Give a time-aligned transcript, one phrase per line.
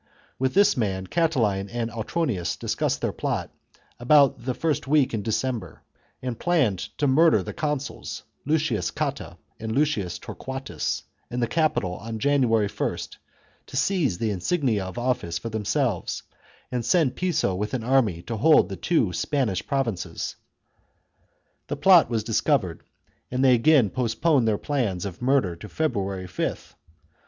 [0.39, 3.51] With this man, Catiline and Autronius discussed their plot
[3.99, 5.83] about the first w^ek in December,
[6.23, 12.17] and planned to murder the consuls, Lucius Cotta and Lucius Torquatus, in the Capitol on
[12.17, 13.17] January 1st,
[13.67, 16.23] to seize the insignia of office for them selves,
[16.71, 20.35] and to send Piso with an army to hold the two Spanish provinces.
[21.67, 22.81] The plot was discovered,
[23.29, 26.73] and they again postponed their plans of murder to Feb ruary 5th.